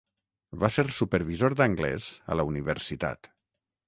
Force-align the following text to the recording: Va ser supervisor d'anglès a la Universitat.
Va 0.61 0.69
ser 0.75 0.83
supervisor 0.99 1.55
d'anglès 1.59 2.07
a 2.31 2.39
la 2.39 2.47
Universitat. 2.53 3.31